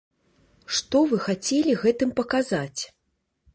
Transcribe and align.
Што 0.77 1.01
вы 1.11 1.19
хацелі 1.27 1.77
гэтым 1.83 2.17
паказаць? 2.23 2.81